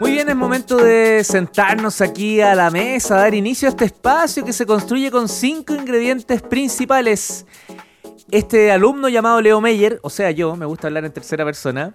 [0.00, 4.44] Muy bien, es momento de sentarnos aquí a la mesa, dar inicio a este espacio
[4.44, 7.46] que se construye con cinco ingredientes principales.
[8.30, 11.94] Este alumno llamado Leo Meyer, o sea yo, me gusta hablar en tercera persona,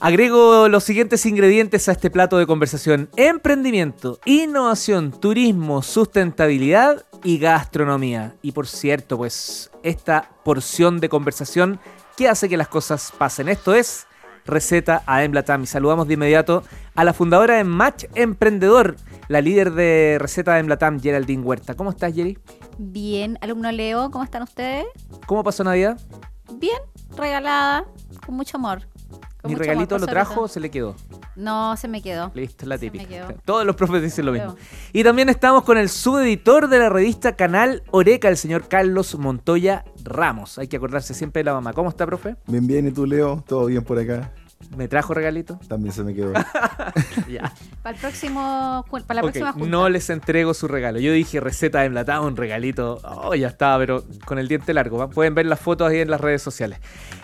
[0.00, 3.08] agrego los siguientes ingredientes a este plato de conversación.
[3.16, 8.36] Emprendimiento, innovación, turismo, sustentabilidad y gastronomía.
[8.40, 11.80] Y por cierto, pues esta porción de conversación
[12.16, 13.48] que hace que las cosas pasen.
[13.48, 14.06] Esto es
[14.46, 15.62] receta a Emblatam.
[15.62, 16.62] Y saludamos de inmediato
[16.94, 18.96] a la fundadora de Match Emprendedor,
[19.28, 21.74] la líder de receta de Emblatam, Geraldine Huerta.
[21.74, 22.38] ¿Cómo estás, Jerry?
[22.78, 24.86] Bien, alumno Leo, ¿cómo están ustedes?
[25.26, 25.98] ¿Cómo pasó Navidad?
[26.54, 26.78] Bien,
[27.16, 27.84] regalada,
[28.24, 28.86] con mucho amor.
[29.44, 30.96] ¿Mi regalito amor, lo trajo o se le quedó?
[31.36, 32.30] No, se me quedó.
[32.34, 33.34] Listo, la típica.
[33.44, 34.56] Todos los profes dicen lo mismo.
[34.92, 39.84] Y también estamos con el subeditor de la revista Canal Oreca, el señor Carlos Montoya
[40.02, 40.58] Ramos.
[40.58, 41.72] Hay que acordarse siempre de la mamá.
[41.72, 42.36] ¿Cómo está, profe?
[42.46, 43.44] Bien, bien, ¿y tú, Leo?
[43.46, 44.32] ¿Todo bien por acá?
[44.76, 45.58] ¿Me trajo regalito?
[45.68, 46.32] También se me quedó.
[47.30, 47.52] ya.
[47.82, 49.68] Para el próximo, para la próxima junta.
[49.68, 50.98] no les entrego su regalo.
[50.98, 53.00] Yo dije receta de enlatado, un regalito.
[53.04, 54.98] Oh, ya estaba, pero con el diente largo.
[54.98, 55.08] ¿va?
[55.08, 56.78] Pueden ver las fotos ahí en las redes sociales.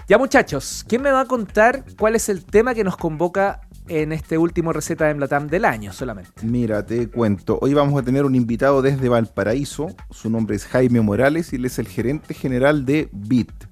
[0.08, 4.12] Ya, muchachos, ¿quién me va a contar cuál es el tema que nos convoca en
[4.12, 6.30] este último receta de Emblatam del año solamente?
[6.42, 7.58] Mira, te cuento.
[7.60, 9.88] Hoy vamos a tener un invitado desde Valparaíso.
[10.10, 13.69] Su nombre es Jaime Morales y él es el gerente general de BIT.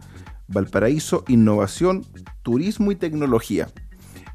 [0.49, 2.05] Valparaíso, Innovación,
[2.43, 3.69] Turismo y Tecnología.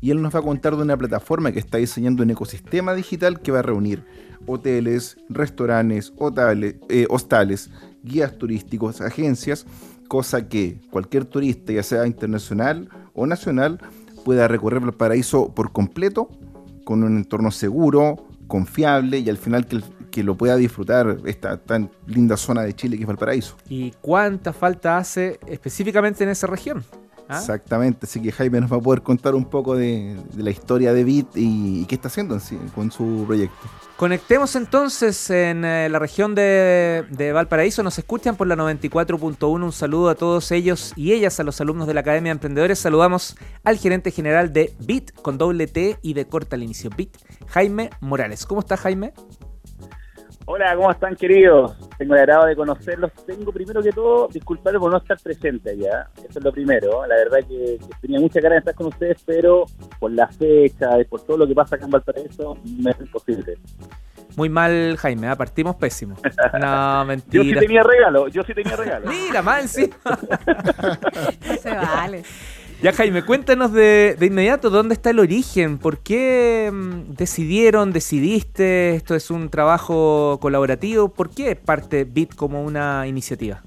[0.02, 3.39] Y él nos va a contar de una plataforma que está diseñando un ecosistema digital
[3.42, 4.05] que va a reunir
[4.45, 7.70] hoteles, restaurantes, hotales, eh, hostales,
[8.03, 9.66] guías turísticos, agencias,
[10.09, 13.80] cosa que cualquier turista, ya sea internacional o nacional,
[14.25, 16.30] pueda recorrer Valparaíso por completo,
[16.83, 19.83] con un entorno seguro, confiable y al final que, el-
[20.14, 23.58] que lo pueda disfrutar esta tan linda zona de Chile que es Valparaíso.
[23.67, 26.86] ¿Y cuánta falta hace específicamente en esa región?
[27.28, 27.39] ¿Ah?
[27.39, 30.94] Exactamente, así que Jaime nos va a poder contar un poco de, de la historia
[30.94, 33.58] de Bit y, y qué está haciendo en sí, con su proyecto.
[33.95, 37.82] Conectemos entonces en eh, la región de, de Valparaíso.
[37.82, 39.64] Nos escuchan por la 94.1.
[39.64, 42.77] Un saludo a todos ellos y ellas, a los alumnos de la Academia de Emprendedores.
[42.77, 46.92] Saludamos al gerente general de BIT con doble T y de corta al inicio.
[46.95, 47.17] BIT,
[47.48, 48.45] Jaime Morales.
[48.45, 49.14] ¿Cómo está Jaime?
[50.45, 51.73] Hola, ¿cómo están queridos?
[51.98, 53.11] Tengo el agrado de conocerlos.
[53.26, 56.09] Tengo primero que todo, disculparme por no estar presente allá.
[56.17, 57.05] Eso es lo primero.
[57.08, 59.65] La verdad que, que tenía mucha ganas de estar con ustedes, pero
[59.99, 63.58] por la fecha y por todo lo que pasa acá en Valparaíso, me es imposible.
[64.36, 65.27] Muy mal, Jaime.
[65.27, 65.36] ¿ah?
[65.37, 66.15] Partimos pésimo.
[66.59, 67.59] No, Yo sí mentira.
[67.61, 69.08] tenía regalo, yo sí tenía regalo.
[69.08, 69.95] Mira, mal encima.
[71.48, 72.23] No se vale.
[72.83, 78.95] Ya, Jaime, cuéntanos de, de inmediato dónde está el origen, por qué mm, decidieron, decidiste,
[78.95, 83.61] esto es un trabajo colaborativo, por qué parte BIT como una iniciativa.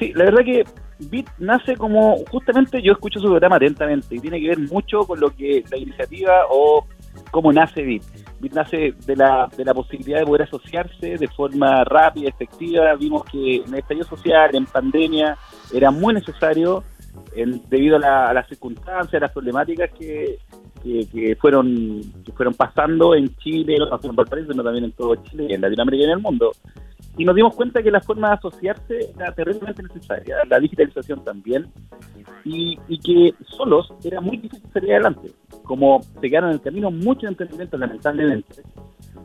[0.00, 0.64] Sí, la verdad que
[0.98, 5.20] Bit nace como, justamente yo escucho su programa atentamente y tiene que ver mucho con
[5.20, 6.88] lo que la iniciativa o
[7.30, 8.02] cómo nace Bit.
[8.40, 12.96] Bit nace de la, de la posibilidad de poder asociarse de forma rápida, efectiva.
[12.96, 15.38] Vimos que en el estallido social, en pandemia,
[15.72, 16.82] era muy necesario
[17.34, 20.38] en- debido a, la- las circunstancias, a las problemáticas que,
[20.82, 24.92] que, que fueron que fueron pasando en Chile, no solo en Valparaíso, sino también en
[24.92, 26.52] todo Chile, en Latinoamérica y en el mundo
[27.16, 31.66] y nos dimos cuenta que la forma de asociarse era terriblemente necesaria, la digitalización también,
[32.44, 35.32] y, y que solos era muy difícil salir adelante.
[35.64, 38.62] Como se quedaron en el camino muchos emprendimientos, lamentablemente,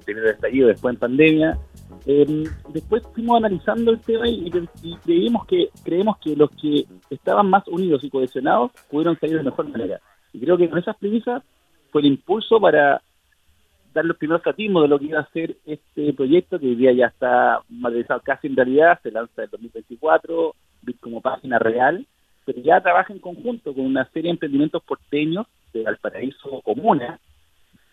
[0.06, 1.58] primero el estallido, después en pandemia,
[2.06, 4.52] eh, después fuimos analizando el tema y,
[5.04, 9.70] creímos que creemos que los que estaban más unidos y cohesionados pudieron salir de mejor
[9.70, 10.00] manera.
[10.34, 11.44] Y creo que con esas premisas
[11.92, 13.02] fue el impulso para
[13.94, 16.92] dar los primeros tratismos de lo que iba a ser este proyecto, que hoy día
[16.92, 22.06] ya está materializado casi en realidad, se lanza en 2024, Bit como página real,
[22.46, 27.20] pero ya trabaja en conjunto con una serie de emprendimientos porteños de Valparaíso Comuna,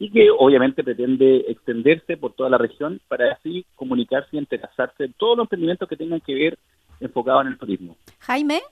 [0.00, 5.12] y que obviamente pretende extenderse por toda la región para así comunicarse y entrelazarse en
[5.12, 6.58] todos los emprendimientos que tengan que ver
[7.00, 7.96] enfocados en el turismo.
[8.20, 8.62] Jaime,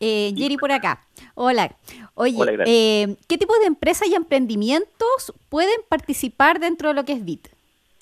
[0.00, 1.04] eh, Jerry por acá.
[1.34, 1.76] Hola.
[2.14, 7.12] Oye, Hola, eh, ¿qué tipo de empresas y emprendimientos pueden participar dentro de lo que
[7.12, 7.48] es BIT?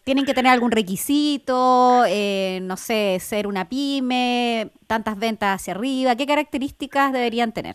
[0.05, 2.05] ¿Tienen que tener algún requisito?
[2.07, 6.15] eh, no sé, ser una pyme, tantas ventas hacia arriba.
[6.15, 7.75] ¿Qué características deberían tener?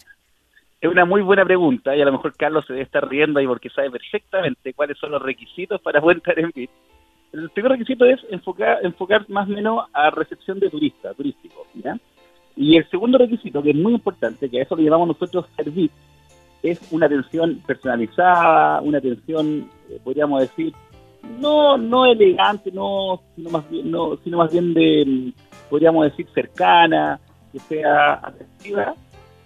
[0.80, 3.48] Es una muy buena pregunta y a lo mejor Carlos se debe estar riendo ahí
[3.48, 6.70] porque sabe perfectamente cuáles son los requisitos para poder entrar en BIT.
[7.34, 11.98] El primer requisito es enfocar, más o menos a recepción de turistas, turísticos, ¿ya?
[12.56, 15.92] Y el segundo requisito, que es muy importante, que a eso lo llamamos nosotros servir,
[16.64, 20.74] es una atención personalizada, una atención, eh, podríamos decir,
[21.40, 26.28] no no elegante, no sino más bien, no, sino más bien de, mm, podríamos decir,
[26.34, 27.20] cercana,
[27.52, 28.96] que sea atractiva,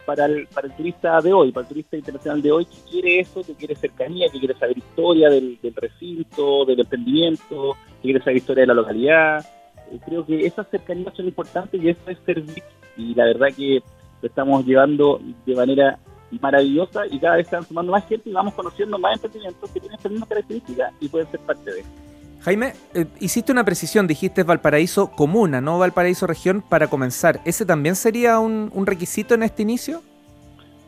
[0.05, 3.19] para el, para el turista de hoy, para el turista internacional de hoy, que quiere
[3.19, 8.19] eso, que quiere cercanía, que quiere saber historia del, del recinto, del emprendimiento, que quiere
[8.19, 9.45] saber historia de la localidad.
[9.91, 12.63] Eh, creo que esas cercanías son importantes y eso es servir.
[12.97, 13.81] Y la verdad que
[14.21, 15.99] lo estamos llevando de manera
[16.39, 19.97] maravillosa y cada vez están sumando más gente y vamos conociendo más emprendimientos que tienen
[19.97, 21.89] estas mismas características y pueden ser parte de eso.
[22.43, 27.39] Jaime, eh, hiciste una precisión, dijiste Valparaíso comuna, no Valparaíso región para comenzar.
[27.45, 30.01] ¿Ese también sería un, requisito en este inicio?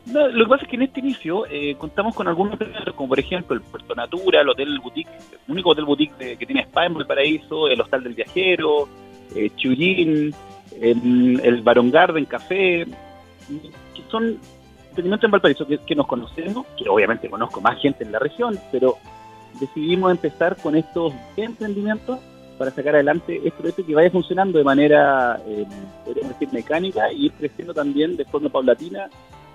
[0.06, 2.58] No, lo que pasa es que en este inicio eh, contamos con algunos
[2.96, 5.08] como por ejemplo el Puerto Natura, el Hotel Boutique,
[5.46, 8.88] el único hotel boutique que tiene spa en Valparaíso, el Hostal del Viajero,
[9.34, 9.50] eh,
[10.80, 12.84] el, Baron Garden Café,
[13.94, 14.38] que son
[14.88, 18.58] emprendimientos en Valparaíso que, que nos conocemos, que obviamente conozco más gente en la región,
[18.72, 18.98] pero
[19.60, 22.18] decidimos empezar con estos emprendimientos
[22.58, 25.66] para sacar adelante este proyecto que vaya funcionando de manera, eh,
[26.52, 29.08] mecánica y creciendo también de forma paulatina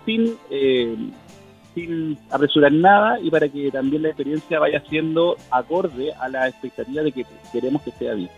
[0.06, 0.96] sin, eh,
[1.74, 7.04] sin apresurar nada y para que también la experiencia vaya siendo acorde a la expectativa
[7.04, 8.30] de que queremos que sea bien.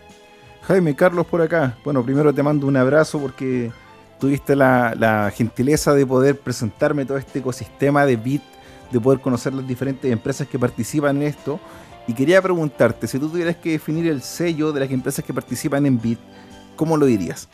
[0.62, 1.76] Jaime, Carlos por acá.
[1.84, 3.72] Bueno, primero te mando un abrazo porque
[4.20, 8.42] tuviste la, la gentileza de poder presentarme todo este ecosistema de Bit,
[8.92, 11.58] de poder conocer las diferentes empresas que participan en esto.
[12.06, 15.86] Y quería preguntarte, si tú tuvieras que definir el sello de las empresas que participan
[15.86, 16.18] en Bit,
[16.76, 17.48] ¿cómo lo dirías?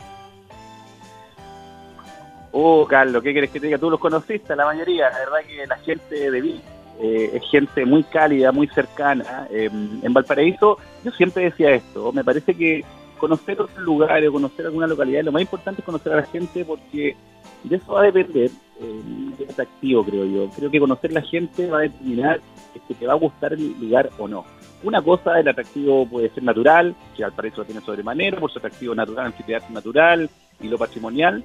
[2.51, 3.77] Oh, Carlos, ¿qué quieres que te diga?
[3.77, 5.09] Tú los conociste, la mayoría.
[5.11, 6.61] La verdad que la gente de Vic
[6.99, 9.47] eh, es gente muy cálida, muy cercana.
[9.51, 12.11] Eh, en Valparaíso, yo siempre decía esto.
[12.11, 12.83] Me parece que
[13.19, 17.15] conocer otros lugares, conocer alguna localidad, lo más importante es conocer a la gente porque
[17.63, 18.49] de eso va a depender
[18.81, 19.01] eh,
[19.39, 20.49] el atractivo, creo yo.
[20.55, 22.41] Creo que conocer la gente va a determinar
[22.87, 24.45] si te va a gustar el lugar o no.
[24.83, 28.95] Una cosa, el atractivo puede ser natural, que Valparaíso lo tiene sobremanera, por su atractivo
[28.95, 30.29] natural, anfiteatro natural
[30.61, 31.43] y lo patrimonial,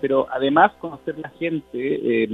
[0.00, 2.28] pero además conocer la gente, eh,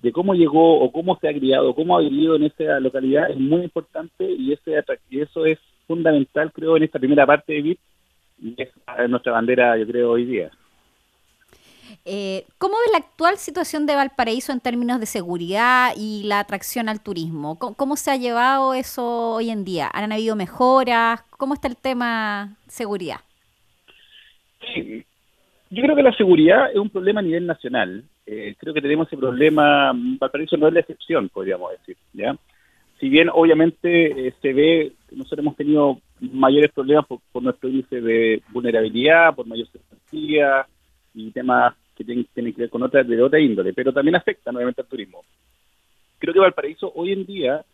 [0.00, 3.38] de cómo llegó o cómo se ha criado, cómo ha vivido en esa localidad es
[3.38, 5.58] muy importante y, ese y eso es
[5.88, 7.80] fundamental, creo, en esta primera parte de VIP
[8.42, 8.70] y es
[9.08, 10.50] nuestra bandera, yo creo, hoy día.
[12.04, 16.88] Eh, ¿Cómo ve la actual situación de Valparaíso en términos de seguridad y la atracción
[16.88, 17.58] al turismo?
[17.58, 19.90] ¿Cómo, se ha llevado eso hoy en día?
[19.92, 21.22] ¿Han habido mejoras?
[21.30, 23.20] ¿Cómo está el tema seguridad?
[25.70, 28.04] Yo creo que la seguridad es un problema a nivel nacional.
[28.26, 31.96] Eh, creo que tenemos ese problema, Valparaíso no es la excepción, podríamos decir.
[32.12, 32.36] ¿ya?
[32.98, 37.68] Si bien obviamente eh, se ve que nosotros hemos tenido mayores problemas por, por nuestro
[37.68, 40.66] índice de vulnerabilidad, por mayor cesantía
[41.14, 41.74] y temas
[42.04, 45.22] que tienen, que ver con otra, de otra índole, pero también afecta nuevamente al turismo.
[46.18, 47.64] Creo que Valparaíso hoy en día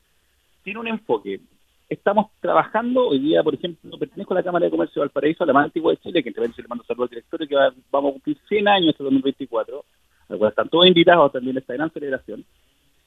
[0.63, 1.41] tiene un enfoque
[1.89, 5.53] estamos trabajando hoy día, por ejemplo, pertenezco a la Cámara de Comercio de Valparaíso, la
[5.53, 8.13] más antigua de Chile, que entre le mando saludos al directorio, que va- vamos a
[8.15, 9.85] cumplir 100 años este 2024,
[10.29, 12.45] al cual están todos invitados también a esta gran celebración.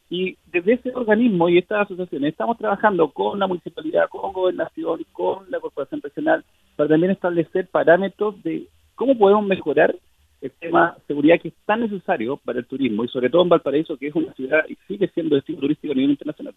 [0.10, 5.51] Y desde ese organismo y estas asociaciones estamos trabajando con la municipalidad, con gobernación, con
[5.51, 6.44] la corporación regional,
[6.77, 9.94] para también establecer parámetros de cómo podemos mejorar
[10.41, 13.50] el tema de seguridad que es tan necesario para el turismo y sobre todo en
[13.50, 16.56] Valparaíso, que es una ciudad y sigue siendo destino turístico a nivel internacional.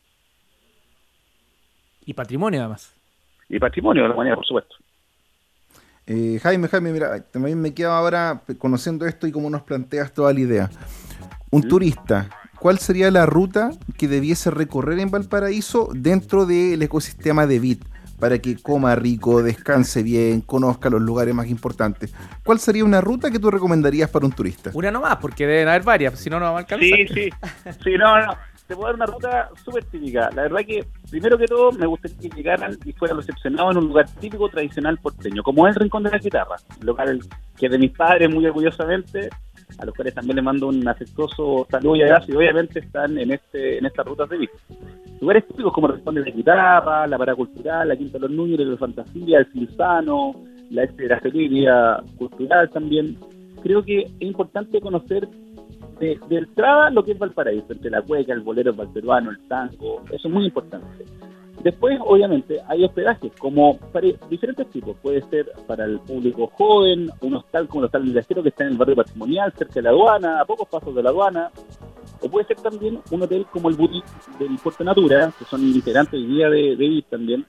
[2.04, 2.94] Y patrimonio además.
[3.48, 4.76] Y patrimonio de la manera, por supuesto.
[6.06, 10.32] Eh, Jaime, Jaime, mira, también me quedo ahora conociendo esto y cómo nos planteas toda
[10.32, 10.70] la idea.
[11.50, 17.60] Un turista, ¿cuál sería la ruta que debiese recorrer en Valparaíso dentro del ecosistema de
[17.60, 17.91] Bit?
[18.22, 22.14] Para que coma rico, descanse bien, conozca los lugares más importantes.
[22.44, 24.70] ¿Cuál sería una ruta que tú recomendarías para un turista?
[24.74, 26.88] Una nomás, porque deben haber varias, si no, no vamos a alcanzar.
[26.88, 27.30] Sí, sí.
[27.82, 28.32] Sí, no, no.
[28.68, 30.30] Te puedo dar una ruta súper típica.
[30.36, 33.88] La verdad que, primero que todo, me gustaría que llegaran y fueran recepcionados en un
[33.88, 37.18] lugar típico tradicional porteño, como es el Rincón de la Guitarra, local
[37.58, 39.30] que es de mis padres muy orgullosamente,
[39.78, 43.32] a los cuales también les mando un afectuoso saludo y abrazo, y obviamente están en
[43.32, 44.58] este en estas rutas de vista.
[45.22, 48.76] Lugares típicos como Rincón de Guitarra, la Parada Cultural, la Quinta de los Núñez, la
[48.76, 50.34] Fantasía, el Cinzano,
[50.70, 53.16] la Feria Cultural también.
[53.62, 55.28] Creo que es importante conocer
[56.00, 60.02] de, de entrada lo que es Valparaíso, entre la cueca, el bolero valperuano, el tango,
[60.10, 61.04] eso es muy importante.
[61.62, 64.96] Después, obviamente, hay hospedajes como para diferentes tipos.
[65.00, 68.70] Puede ser para el público joven, un hostal como el Hostal Viajero que está en
[68.70, 71.50] el barrio patrimonial, cerca de la aduana, a pocos pasos de la aduana.
[72.22, 74.06] O puede ser también un hotel como el Boutique
[74.38, 77.46] del Puerto Natura, que son integrantes hoy día de, de BIS también,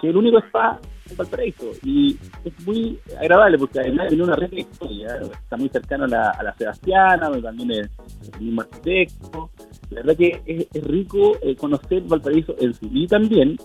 [0.00, 1.70] que el único spa en Valparaíso.
[1.82, 6.08] Y es muy agradable porque además tiene una red de historia, está muy cercano a
[6.08, 7.90] la, a la Sebastiana, donde también es
[8.34, 9.50] el mismo arquitecto.
[9.90, 13.56] La verdad que es, es rico eh, conocer Valparaíso en sí y también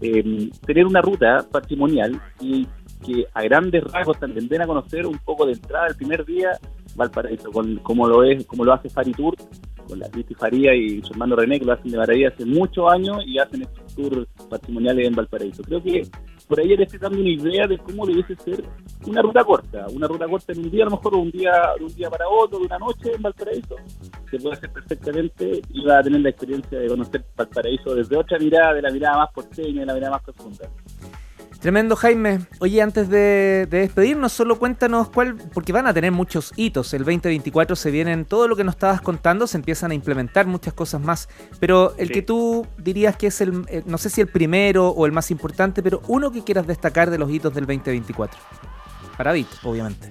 [0.00, 2.66] eh, tener una ruta patrimonial y
[3.04, 6.58] que a grandes rasgos den a conocer un poco de entrada el primer día
[6.94, 9.34] Valparaíso, con, como lo es, como lo hace Faritur,
[9.86, 12.90] con la Cristi Faría y su hermano René, que lo hacen de maravilla hace muchos
[12.90, 15.62] años y hacen estos tours patrimoniales en Valparaíso.
[15.62, 16.06] Creo que
[16.48, 18.64] por ahí le estoy dando una idea de cómo debiese ser
[19.06, 21.84] una ruta corta, una ruta corta en un día, a lo mejor un día, de
[21.84, 23.76] un día para otro, de una noche en Valparaíso,
[24.30, 28.38] se puede hacer perfectamente y va a tener la experiencia de conocer Valparaíso desde otra
[28.38, 30.68] mirada, de la mirada más porteña, de la mirada más profunda.
[31.64, 32.40] Tremendo, Jaime.
[32.58, 36.92] Oye, antes de, de, despedirnos, solo cuéntanos cuál, porque van a tener muchos hitos.
[36.92, 40.74] El 2024 se vienen, todo lo que nos estabas contando, se empiezan a implementar muchas
[40.74, 41.26] cosas más.
[41.60, 42.12] Pero el Sí.
[42.12, 45.30] que tú dirías que es el, eh, no sé si el primero o el más
[45.30, 48.38] importante, pero uno que quieras destacar de los hitos del 2024.
[49.16, 50.10] Para Bit, obviamente.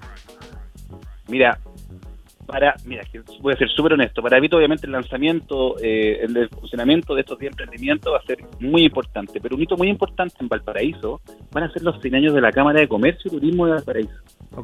[1.27, 1.60] Mira,
[2.53, 6.48] para, mira, que voy a ser súper honesto, para Vito obviamente el lanzamiento, eh, el,
[6.50, 10.36] funcionamiento de estos 10 emprendimientos va a ser muy importante, pero un hito muy importante
[10.39, 11.19] en Valparaíso
[11.51, 14.13] van a ser los 100 años de la Cámara de Comercio y Turismo de Valparaíso,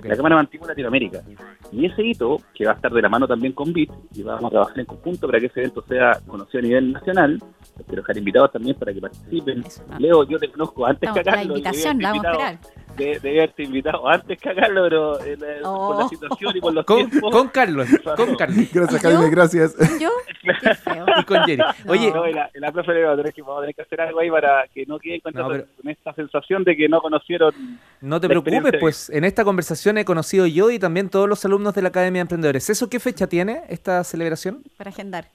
[0.04, 1.24] la Cámara antigua de Latinoamérica.
[1.72, 4.46] Y ese hito, que va a estar de la mano también con BIT, y vamos
[4.46, 7.40] a trabajar en conjunto para que ese evento sea conocido a nivel nacional,
[7.88, 9.64] quiero dejar invitados también para que participen.
[9.66, 9.84] Eso.
[9.98, 12.60] Leo, yo te conozco antes que con la invitación, la vamos a esperar.
[13.00, 16.10] De- Debí haberte invitado antes que a Carlos, pero eh, la- por la Oh.
[16.10, 17.32] situación y por los Con, tiempos.
[17.32, 19.10] con Carlos, con Carlos Gracias, ¿Yo?
[19.10, 19.76] Jaime, gracias.
[20.00, 20.10] ¿Yo?
[20.62, 21.06] Qué feo.
[21.20, 21.64] y con Jerry.
[21.88, 23.76] Oye, No, y la, y la profe le va a tener que, vamos a tener
[23.76, 26.76] que hacer algo ahí para que no queden con, No, pero- con esta sensación de
[26.76, 27.54] que no conocieron.
[28.02, 31.74] No te preocupes, pues en esta conversación he conocido yo y también todos los alumnos
[31.76, 32.70] de la Academia de Emprendedores.
[32.70, 34.64] ¿Eso qué fecha tiene esta celebración?
[34.78, 35.26] Para agendar.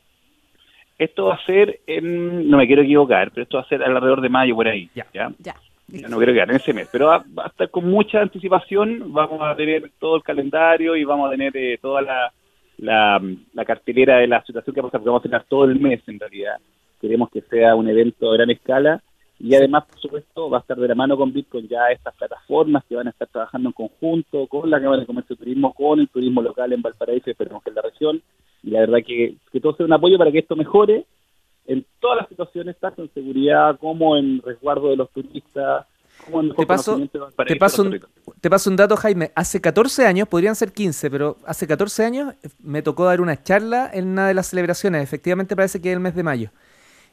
[0.99, 2.49] Esto va a ser en.
[2.49, 4.88] No me quiero equivocar, pero esto va a ser alrededor de mayo por ahí.
[4.94, 5.04] Ya.
[5.12, 5.33] ¿ya?
[5.40, 5.54] Ya.
[5.88, 9.12] Ya no quiero quedar en ese mes, pero va, va a estar con mucha anticipación.
[9.12, 12.32] Vamos a tener todo el calendario y vamos a tener eh, toda la,
[12.78, 13.20] la,
[13.52, 15.78] la cartelera de la situación que va a pasar, porque vamos a tener todo el
[15.78, 16.56] mes en realidad.
[17.00, 19.02] Queremos que sea un evento de gran escala
[19.38, 22.84] y además, por supuesto, va a estar de la mano con Bitcoin ya estas plataformas
[22.88, 26.00] que van a estar trabajando en conjunto con la Cámara de Comercio y Turismo, con
[26.00, 28.22] el turismo local en Valparaíso y esperemos que en la región.
[28.62, 31.04] Y la verdad que, que todo sea un apoyo para que esto mejore
[31.66, 35.87] en todas las situaciones, tanto en seguridad como en resguardo de los turistas,
[36.25, 36.97] como en Te paso-
[37.47, 38.40] Te paso, un, los territorios.
[38.40, 39.33] te paso un dato, Jaime.
[39.35, 43.90] Hace 14 años, podrían ser 15, pero hace 14 años me tocó dar una charla
[43.92, 45.02] en una de las celebraciones.
[45.02, 46.50] Efectivamente parece que es el mes de mayo.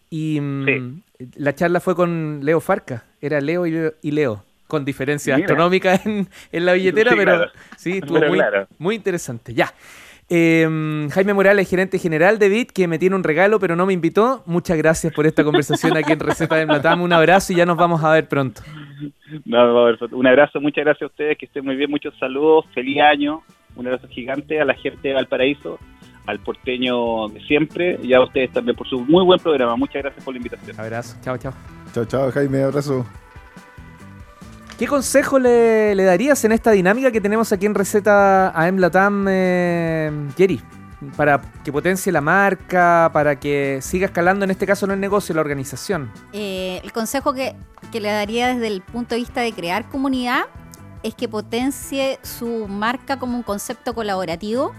[0.10, 1.01] Y mm,
[1.36, 3.05] la charla fue con Leo Farca.
[3.22, 7.51] Era Leo y Leo, con diferencias astronómicas en, en la billetera, Sí, pero claro.
[7.77, 8.67] sí, estuvo Pero muy, claro.
[8.77, 9.53] muy interesante.
[9.53, 9.74] Ya.
[10.33, 13.91] Eh, Jaime Morales, gerente general de BIT, que me tiene un regalo, pero no me
[13.91, 14.43] invitó.
[14.45, 17.01] Muchas gracias por esta conversación aquí en Receta del Matam.
[17.01, 18.61] Un abrazo y ya nos vamos a ver pronto.
[19.43, 20.15] No, perfecto.
[20.15, 23.43] un abrazo, muchas gracias a ustedes, que estén muy bien, muchos saludos, feliz año,
[23.75, 25.79] un abrazo gigante a la gente de Valparaíso,
[26.25, 29.75] al porteño de siempre y a ustedes también por su muy buen programa.
[29.75, 30.79] Muchas gracias por la invitación.
[30.79, 31.17] Abrazo.
[31.21, 31.53] Chao, chao.
[31.93, 33.05] Chao, chao, Jaime, abrazo.
[34.81, 40.11] ¿Qué consejo le, darías en esta dinámica que tenemos aquí en Receta AM Latam, eh?
[41.15, 45.35] Para que potencie la marca, para que siga escalando, en este caso no el negocio,
[45.35, 46.11] la organización.
[46.33, 47.55] Eh, el consejo que,
[47.91, 50.45] que le daría desde el punto de vista de crear comunidad
[51.03, 54.73] es que potencie su marca como un concepto colaborativo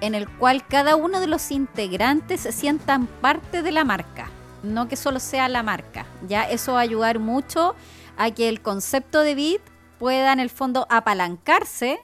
[0.00, 4.30] en el cual cada uno de los integrantes se sientan parte de la marca,
[4.62, 6.06] no que solo sea la marca.
[6.28, 7.74] Ya eso va a ayudar mucho
[8.20, 9.62] a que el concepto de Bit
[9.98, 12.00] pueda en el fondo apalancarse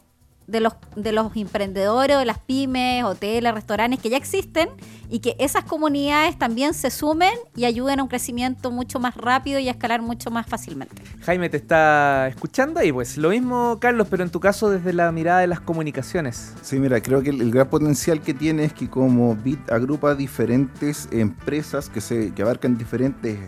[0.47, 4.71] de los, de los emprendedores, de las pymes, hoteles, restaurantes que ya existen
[5.11, 9.59] y que esas comunidades también se sumen y ayuden a un crecimiento mucho más rápido
[9.59, 11.03] y a escalar mucho más fácilmente.
[11.21, 15.13] Jaime te está escuchando y pues lo mismo, Carlos, pero en tu caso desde la
[15.13, 16.55] mirada de las comunicaciones.
[16.63, 20.15] Sí, mira, creo que el, el gran potencial que tiene es que como BIT agrupa
[20.15, 23.39] diferentes empresas que, se, que abarcan diferentes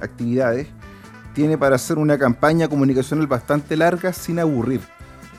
[0.00, 0.68] actividades,
[1.34, 4.80] tiene para hacer una campaña comunicacional bastante larga sin aburrir.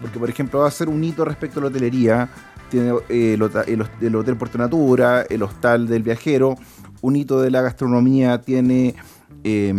[0.02, 2.30] Porque, por ejemplo, va a ser un hito respecto a la hotelería,
[2.70, 6.58] tiene eh, el, el el Hotel Puerto Natura, el Hostal del Viajero,
[7.02, 8.96] un hito de la gastronomía tiene
[9.44, 9.74] eh,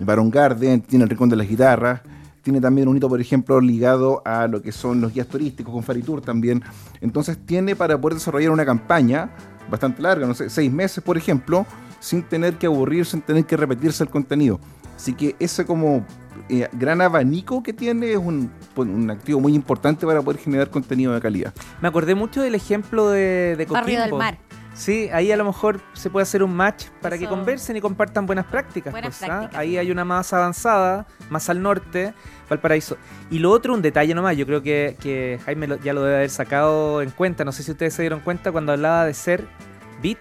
[0.00, 2.00] Baron Garden, tiene el Rincón de las Guitarras,
[2.42, 5.82] tiene también un hito, por ejemplo, ligado a lo que son los guías turísticos con
[5.82, 6.62] Faritur también.
[7.00, 9.30] Entonces tiene para poder desarrollar una campaña
[9.68, 11.66] bastante larga, no sé, seis meses, por ejemplo,
[11.98, 14.60] sin tener que aburrirse, sin tener que repetirse el contenido.
[14.96, 16.04] Así que ese como
[16.48, 20.70] eh, gran abanico que tiene es un, pues, un activo muy importante para poder generar
[20.70, 21.52] contenido de calidad.
[21.80, 24.14] Me acordé mucho del ejemplo de, de Barrio del.
[24.14, 24.38] Mar.
[24.74, 28.26] Sí, ahí a lo mejor se puede hacer un match para que conversen y compartan
[28.26, 28.92] buenas prácticas.
[28.92, 29.38] Buenas pues, ¿ah?
[29.38, 29.58] prácticas.
[29.58, 32.12] Ahí hay una más avanzada, más al norte,
[32.50, 32.98] Valparaíso.
[33.30, 36.16] Y lo otro, un detalle nomás, yo creo que, que Jaime lo- ya lo debe
[36.16, 39.48] haber sacado en cuenta, no sé si ustedes se dieron cuenta cuando hablaba de ser
[40.02, 40.18] bit,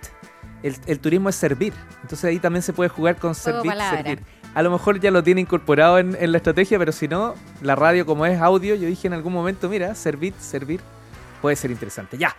[0.63, 1.73] el, el turismo es servir.
[2.03, 3.97] Entonces ahí también se puede jugar con Juego servir, palabra.
[4.03, 4.23] servir.
[4.55, 7.75] A lo mejor ya lo tiene incorporado en, en la estrategia, pero si no, la
[7.75, 10.79] radio como es audio, yo dije en algún momento, mira, servir, servir.
[11.41, 12.17] puede ser interesante.
[12.17, 12.35] Ya.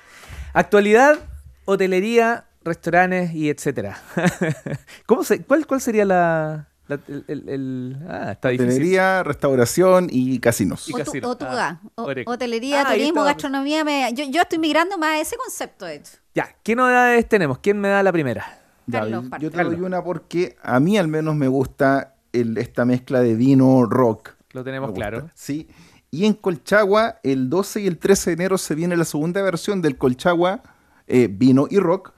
[0.54, 1.18] Actualidad,
[1.66, 3.98] hotelería, restaurantes y etcétera.
[5.06, 8.70] ¿Cómo se, cuál, ¿Cuál sería la, la- el, el- el- ah, está difícil.
[8.72, 10.88] Hotelería, restauración y casinos.
[10.88, 11.28] Y Otu- casino.
[11.28, 13.84] Otuga, Ah, hotelería, Ah, turismo, gastronomía.
[13.84, 16.12] me- yo, yo estoy migrando más a ese concepto, de hecho.
[16.34, 17.58] Ya, ¿qué novedades tenemos?
[17.58, 18.58] ¿Quién me da la primera?
[18.90, 23.20] Carlos, yo- te doy una porque a mí al menos me gusta el- esta mezcla
[23.20, 24.30] de vino rock.
[24.52, 25.30] Lo tenemos claro.
[25.34, 25.68] Sí.
[26.10, 29.82] Y en Colchagua, el 12 y el 13 de enero se viene la segunda versión
[29.82, 30.62] del Colchagua
[31.08, 32.12] eh, Vino y Rock,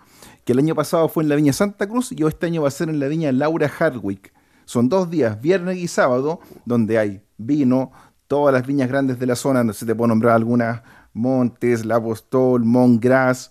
[0.45, 2.71] que el año pasado fue en la Viña Santa Cruz y este año va a
[2.71, 4.33] ser en la Viña Laura Hardwick.
[4.65, 7.91] Son dos días, viernes y sábado, donde hay vino,
[8.29, 10.83] todas las viñas grandes de la zona, no sé si te puedo nombrar algunas,
[11.15, 13.51] Montes, La Apostol, Montgras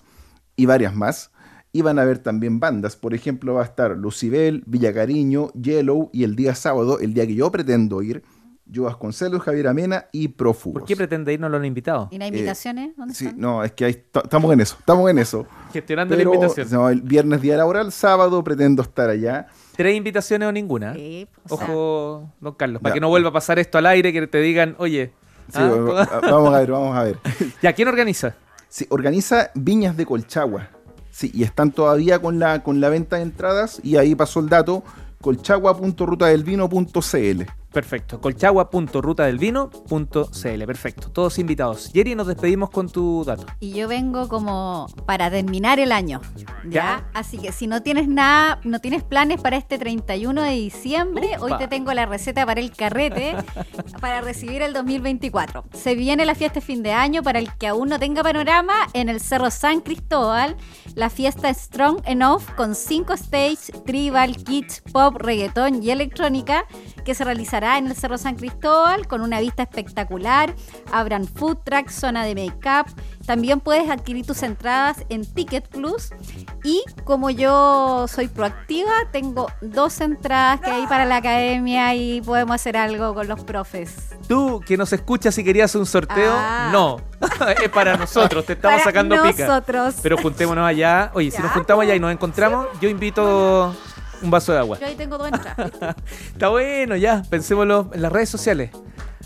[0.56, 1.32] y varias más.
[1.78, 6.10] Y van a haber también bandas, por ejemplo va a estar Lucibel, Villa Cariño, Yellow
[6.12, 8.24] y el día sábado, el día que yo pretendo ir,
[8.66, 10.80] yo Vasconcelos, Javier Amena y Prófugos.
[10.80, 11.40] ¿Por qué pretende ir?
[11.40, 12.08] No lo han invitado.
[12.10, 12.98] ¿Y las invitaciones?
[12.98, 13.40] ¿Dónde Eh, Sí, están?
[13.40, 15.46] no, es que ahí estamos en eso, estamos en eso.
[15.72, 16.68] Gestionando Pero, la invitación.
[16.72, 19.46] no, el viernes día laboral, sábado pretendo estar allá.
[19.76, 20.96] ¿Tres invitaciones o ninguna?
[20.96, 22.94] Sí, sea, Ojo, don Carlos, para Ya.
[22.96, 25.12] que no vuelva a pasar esto al aire, que te digan, oye.
[25.50, 27.18] Sí, ah, va- va- vamos a ver, vamos a ver.
[27.62, 28.34] ya, ¿quién organiza?
[28.68, 30.72] Sí, organiza Viñas de Colchagua.
[31.18, 34.50] Sí, y están todavía con la, con la venta de entradas y ahí pasó el
[34.50, 34.84] dato,
[35.20, 37.44] colchagua.rutadelvino.cl.
[37.78, 38.20] Perfecto.
[38.20, 40.66] Colchagua.rutadelvino.cl.
[40.66, 41.12] Perfecto.
[41.12, 41.92] Todos invitados.
[41.94, 43.46] Jerry, nos despedimos con tu dato.
[43.60, 46.20] Y yo vengo como para terminar el año.
[46.64, 46.72] ¿ya?
[46.72, 47.08] Ya.
[47.14, 51.46] Así que si no tienes nada, no tienes planes para este 31 de diciembre, Upa.
[51.46, 53.36] hoy te tengo la receta para el carrete
[54.02, 55.66] para recibir el 2024.
[55.74, 58.74] Se viene la fiesta de fin de año para el que aún no tenga panorama
[58.94, 60.58] en el Cerro San Cristóbal.
[60.96, 66.66] La fiesta Strong Enough con 5 stage, tribal, kitsch, pop, reggaetón y electrónica
[67.06, 70.54] que se realizará en el Cerro San Cristóbal con una vista espectacular.
[70.92, 72.86] Habrán food trucks, zona de make-up.
[73.26, 76.12] También puedes adquirir tus entradas en Ticket Plus.
[76.64, 82.56] Y como yo soy proactiva, tengo dos entradas que hay para la academia y podemos
[82.56, 84.16] hacer algo con los profes.
[84.28, 86.70] Tú, que nos escuchas y querías un sorteo, Ah.
[86.72, 86.98] no.
[87.64, 89.48] es para nosotros, te estamos Para sacando pica.
[89.48, 89.96] nosotros.
[90.04, 91.12] Pero juntémonos allá.
[91.16, 93.76] Oye, si nos juntamos allá y nos encontramos, yo invito
[94.22, 94.80] un vaso de agua.
[94.80, 95.72] Yo ahí tengo dos entradas.
[96.34, 97.24] Está bueno, ya.
[97.30, 98.72] Pensémoslo en las redes sociales.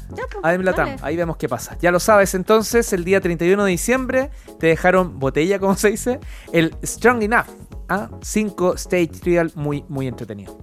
[0.10, 1.00] Ya, pues, Adem Latam, dale.
[1.04, 1.78] ahí vemos qué pasa.
[1.82, 6.20] Ya lo sabes, entonces, el día 31 de diciembre te dejaron botella, como se dice,
[6.52, 7.46] el Strong Enough.
[7.92, 8.10] ¿Ah?
[8.22, 10.58] Cinco stage trial, muy, muy entretenido.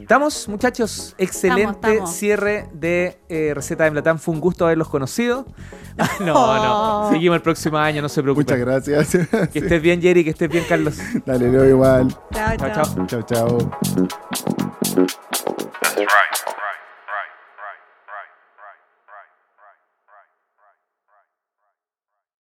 [0.00, 1.14] ¿Estamos, muchachos?
[1.18, 2.12] Excelente Estamos, estamos.
[2.14, 4.18] cierre de eh, Receta de Latam.
[4.18, 5.46] Fue un gusto haberlos conocido.
[6.20, 7.10] no, no.
[7.10, 8.60] Seguimos el próximo año, no se Muchas preocupen.
[8.60, 9.28] gracias.
[9.52, 10.96] Que estés bien, Jerry, que estés bien, Carlos.
[11.26, 12.08] Dale, Leo, igual.
[12.32, 13.06] Chao, Chao, chao.
[13.06, 13.06] chao.
[13.06, 13.70] Chao, chao.
[15.82, 16.47] That's right.